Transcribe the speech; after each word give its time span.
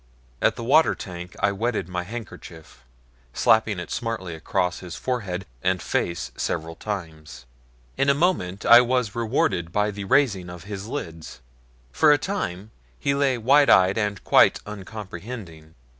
At 0.41 0.55
the 0.55 0.63
water 0.63 0.95
tank 0.95 1.35
I 1.41 1.51
wetted 1.51 1.87
my 1.87 2.01
handkerchief, 2.01 2.83
slapping 3.35 3.77
it 3.79 3.91
smartly 3.91 4.33
across 4.33 4.79
his 4.79 4.95
forehead 4.95 5.45
and 5.61 5.79
face 5.79 6.31
several 6.35 6.73
times. 6.75 7.45
In 7.97 8.09
a 8.09 8.15
moment 8.15 8.65
I 8.65 8.81
was 8.81 9.13
rewarded 9.13 9.71
by 9.71 9.91
the 9.91 10.05
raising 10.05 10.49
of 10.49 10.63
his 10.63 10.87
lids. 10.87 11.39
For 11.91 12.11
a 12.11 12.17
time 12.17 12.71
he 12.97 13.13
lay 13.13 13.37
wide 13.37 13.69
eyed 13.69 13.99
and 13.99 14.23
quite 14.23 14.59
uncomprehending. 14.65 15.75